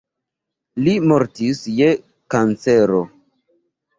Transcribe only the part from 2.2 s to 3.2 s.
kancero.